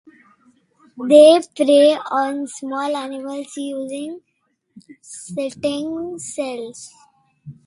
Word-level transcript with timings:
They 1.07 1.39
prey 1.55 1.95
on 2.09 2.47
small 2.47 2.97
animals 2.97 3.53
using 3.55 4.21
stinging 4.99 6.17
cells. 6.17 6.89